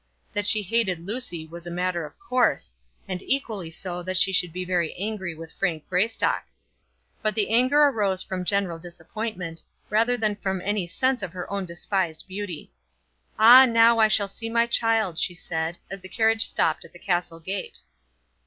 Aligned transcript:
That 0.33 0.47
she 0.47 0.63
hated 0.63 1.05
Lucy 1.05 1.45
was 1.45 1.67
a 1.67 1.69
matter 1.69 2.07
of 2.07 2.17
course; 2.17 2.73
and 3.07 3.21
equally 3.21 3.69
so 3.69 4.01
that 4.01 4.17
she 4.17 4.31
should 4.31 4.51
be 4.51 4.65
very 4.65 4.95
angry 4.95 5.35
with 5.35 5.51
Frank 5.53 5.87
Greystock. 5.87 6.45
But 7.21 7.35
the 7.35 7.51
anger 7.51 7.83
arose 7.83 8.23
from 8.23 8.43
general 8.43 8.79
disappointment, 8.79 9.61
rather 9.91 10.17
than 10.17 10.37
from 10.37 10.59
any 10.61 10.87
sense 10.87 11.21
of 11.21 11.33
her 11.33 11.47
own 11.53 11.67
despised 11.67 12.25
beauty. 12.27 12.71
"Ah, 13.37 13.67
now 13.67 13.99
I 13.99 14.07
shall 14.07 14.27
see 14.27 14.49
my 14.49 14.65
child," 14.65 15.19
she 15.19 15.35
said, 15.35 15.77
as 15.91 16.01
the 16.01 16.09
carriage 16.09 16.47
stopped 16.47 16.83
at 16.83 16.93
the 16.93 16.97
castle 16.97 17.39
gate. 17.39 17.81